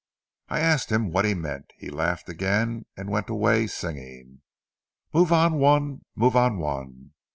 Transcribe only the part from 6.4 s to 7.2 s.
One!'